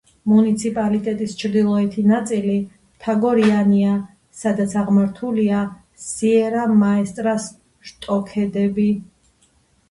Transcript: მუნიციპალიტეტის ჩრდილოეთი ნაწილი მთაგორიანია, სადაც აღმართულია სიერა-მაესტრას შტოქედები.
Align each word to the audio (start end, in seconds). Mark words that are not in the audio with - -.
მუნიციპალიტეტის 0.29 1.33
ჩრდილოეთი 1.41 2.05
ნაწილი 2.11 2.55
მთაგორიანია, 2.61 3.91
სადაც 4.39 4.73
აღმართულია 4.83 5.61
სიერა-მაესტრას 6.07 7.47
შტოქედები. 7.91 8.89